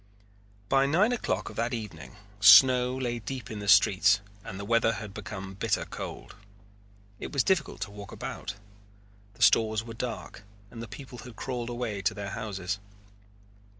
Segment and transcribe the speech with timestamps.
[0.67, 4.93] By nine o'clock of that evening snow lay deep in the streets and the weather
[4.93, 6.33] had become bitter cold.
[7.19, 8.55] It was difficult to walk about.
[9.35, 10.41] The stores were dark
[10.71, 12.79] and the people had crawled away to their houses.